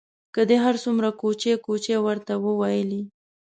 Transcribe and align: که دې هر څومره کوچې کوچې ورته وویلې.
که 0.33 0.41
دې 0.49 0.57
هر 0.65 0.75
څومره 0.83 1.07
کوچې 1.21 1.53
کوچې 1.65 1.95
ورته 2.05 2.33
وویلې. 2.45 3.01